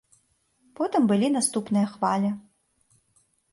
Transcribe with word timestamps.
Потым 0.79 1.01
былі 1.11 1.29
наступныя 1.37 1.93
хвалі. 1.93 2.29